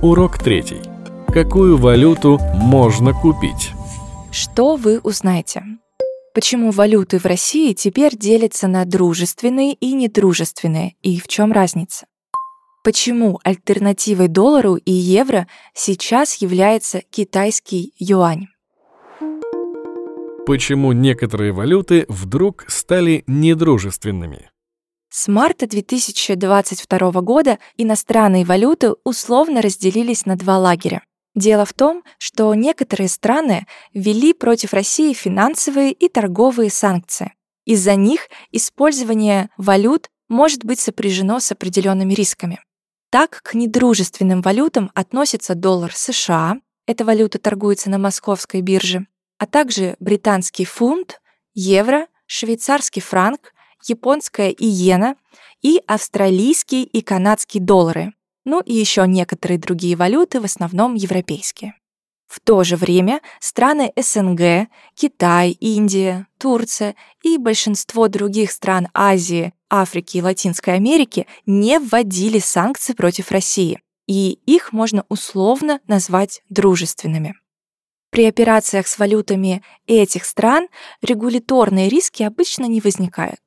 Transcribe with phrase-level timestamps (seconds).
[0.00, 0.80] Урок третий.
[1.26, 3.72] Какую валюту можно купить?
[4.30, 5.64] Что вы узнаете?
[6.34, 12.06] Почему валюты в России теперь делятся на дружественные и недружественные, и в чем разница?
[12.84, 18.46] Почему альтернативой доллару и евро сейчас является китайский юань?
[20.46, 24.48] Почему некоторые валюты вдруг стали недружественными?
[25.20, 31.02] С марта 2022 года иностранные валюты условно разделились на два лагеря.
[31.34, 37.32] Дело в том, что некоторые страны ввели против России финансовые и торговые санкции.
[37.64, 42.60] Из-за них использование валют может быть сопряжено с определенными рисками.
[43.10, 49.08] Так, к недружественным валютам относятся доллар США, эта валюта торгуется на московской бирже,
[49.38, 51.20] а также британский фунт,
[51.54, 53.52] евро, швейцарский франк,
[53.86, 55.16] японская иена
[55.62, 58.12] и австралийский и канадский доллары,
[58.44, 61.74] ну и еще некоторые другие валюты, в основном европейские.
[62.28, 70.18] В то же время страны СНГ, Китай, Индия, Турция и большинство других стран Азии, Африки
[70.18, 77.34] и Латинской Америки не вводили санкции против России, и их можно условно назвать дружественными.
[78.10, 80.68] При операциях с валютами этих стран
[81.02, 83.40] регуляторные риски обычно не возникают.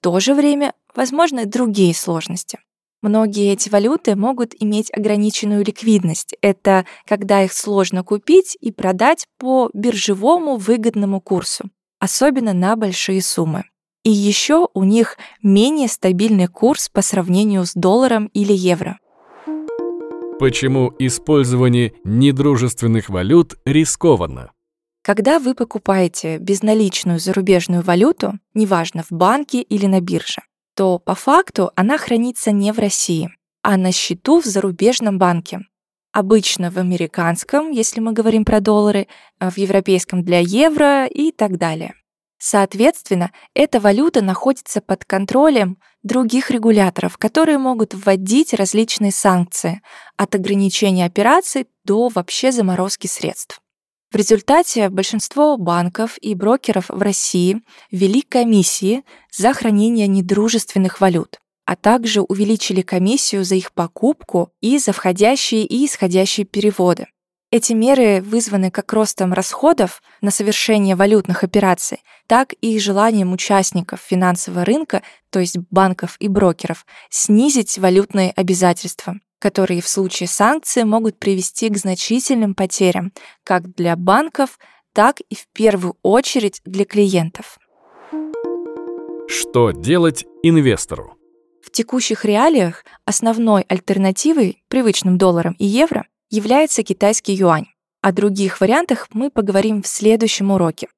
[0.00, 2.58] То же время возможны другие сложности.
[3.02, 6.34] Многие эти валюты могут иметь ограниченную ликвидность.
[6.40, 13.64] Это когда их сложно купить и продать по биржевому выгодному курсу, особенно на большие суммы.
[14.02, 18.98] И еще у них менее стабильный курс по сравнению с долларом или евро.
[20.38, 24.52] Почему использование недружественных валют рискованно?
[25.06, 30.42] Когда вы покупаете безналичную зарубежную валюту, неважно в банке или на бирже,
[30.74, 33.30] то по факту она хранится не в России,
[33.62, 35.60] а на счету в зарубежном банке.
[36.12, 39.06] Обычно в американском, если мы говорим про доллары,
[39.38, 41.94] а в европейском для евро и так далее.
[42.38, 49.82] Соответственно, эта валюта находится под контролем других регуляторов, которые могут вводить различные санкции
[50.16, 53.60] от ограничения операций до вообще заморозки средств.
[54.16, 57.60] В результате большинство банков и брокеров в России
[57.90, 64.94] ввели комиссии за хранение недружественных валют, а также увеличили комиссию за их покупку и за
[64.94, 67.08] входящие и исходящие переводы.
[67.50, 74.64] Эти меры вызваны как ростом расходов на совершение валютных операций, так и желанием участников финансового
[74.64, 81.68] рынка, то есть банков и брокеров, снизить валютные обязательства которые в случае санкций могут привести
[81.68, 83.12] к значительным потерям
[83.44, 84.58] как для банков,
[84.92, 87.58] так и в первую очередь для клиентов.
[89.28, 91.16] Что делать инвестору?
[91.62, 97.66] В текущих реалиях основной альтернативой привычным долларам и евро является китайский юань.
[98.02, 100.88] О других вариантах мы поговорим в следующем уроке.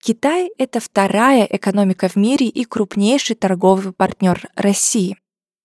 [0.00, 5.16] Китай— это вторая экономика в мире и крупнейший торговый партнер России.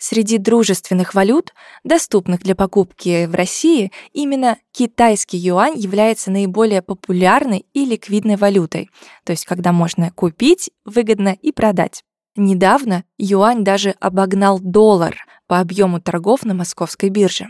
[0.05, 1.53] Среди дружественных валют,
[1.85, 8.89] доступных для покупки в России, именно китайский юань является наиболее популярной и ликвидной валютой,
[9.23, 12.03] то есть когда можно купить выгодно и продать.
[12.35, 15.15] Недавно юань даже обогнал доллар
[15.47, 17.47] по объему торгов на московской бирже.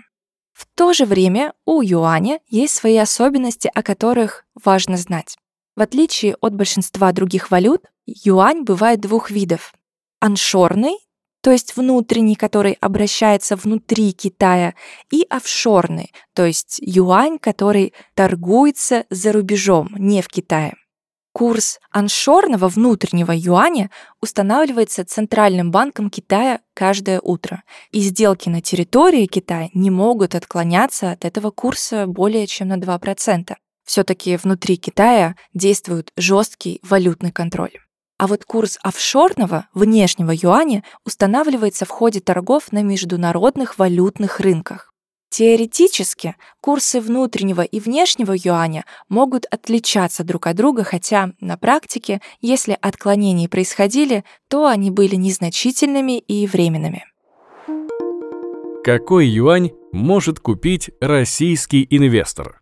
[0.52, 5.38] В то же время у юаня есть свои особенности, о которых важно знать.
[5.75, 9.74] В отличие от большинства других валют, юань бывает двух видов.
[10.19, 11.00] Аншорный
[11.44, 14.76] то есть внутренний, который обращается внутри Китая,
[15.12, 20.74] и офшорный, то есть юань, который торгуется за рубежом, не в Китае.
[21.34, 23.90] Курс аншорного внутреннего юаня
[24.22, 31.25] устанавливается Центральным банком Китая каждое утро, и сделки на территории Китая не могут отклоняться от
[31.25, 33.54] этого курса более чем на 2%.
[33.84, 37.83] Все-таки внутри Китая действует жесткий валютный контроль.
[38.24, 44.94] А вот курс офшорного внешнего юаня устанавливается в ходе торгов на международных валютных рынках.
[45.30, 52.78] Теоретически курсы внутреннего и внешнего юаня могут отличаться друг от друга, хотя на практике, если
[52.80, 57.04] отклонения происходили, то они были незначительными и временными.
[58.86, 62.62] Какой юань может купить российский инвестор?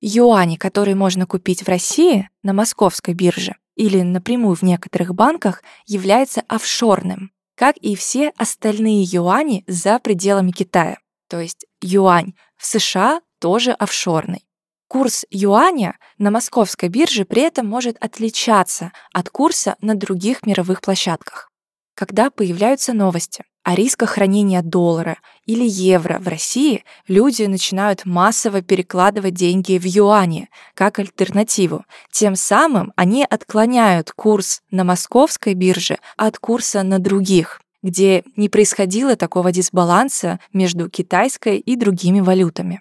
[0.00, 6.42] Юани, которые можно купить в России на московской бирже, или напрямую в некоторых банках является
[6.48, 10.98] офшорным, как и все остальные юани за пределами Китая.
[11.28, 14.46] То есть юань в США тоже офшорный.
[14.88, 21.50] Курс юаня на московской бирже при этом может отличаться от курса на других мировых площадках.
[21.94, 25.16] Когда появляются новости о рисках хранения доллара
[25.46, 31.84] или евро в России люди начинают массово перекладывать деньги в юани как альтернативу.
[32.12, 39.14] Тем самым они отклоняют курс на московской бирже от курса на других где не происходило
[39.14, 42.80] такого дисбаланса между китайской и другими валютами.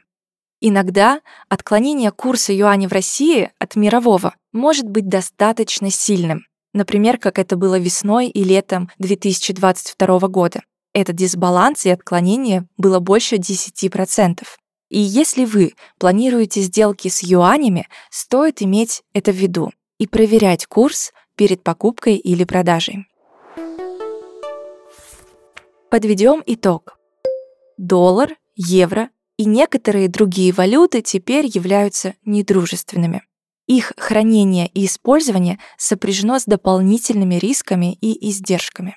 [0.62, 1.20] Иногда
[1.50, 7.78] отклонение курса юаня в России от мирового может быть достаточно сильным, например, как это было
[7.78, 10.62] весной и летом 2022 года.
[10.94, 14.44] Этот дисбаланс и отклонение было больше 10%.
[14.90, 21.12] И если вы планируете сделки с юанями, стоит иметь это в виду и проверять курс
[21.36, 23.08] перед покупкой или продажей.
[25.90, 27.00] Подведем итог.
[27.78, 33.24] Доллар, евро и некоторые другие валюты теперь являются недружественными.
[33.66, 38.96] Их хранение и использование сопряжено с дополнительными рисками и издержками.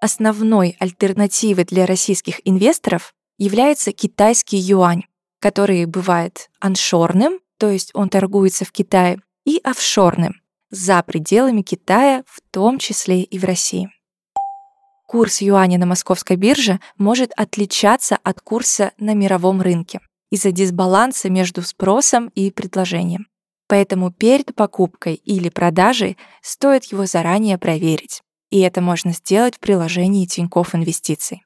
[0.00, 5.02] Основной альтернативой для российских инвесторов является китайский юань,
[5.40, 12.40] который бывает аншорным, то есть он торгуется в Китае, и офшорным, за пределами Китая, в
[12.50, 13.90] том числе и в России
[15.10, 19.98] курс юаня на московской бирже может отличаться от курса на мировом рынке
[20.30, 23.26] из-за дисбаланса между спросом и предложением.
[23.66, 28.22] Поэтому перед покупкой или продажей стоит его заранее проверить.
[28.50, 31.42] И это можно сделать в приложении Тинькофф Инвестиций.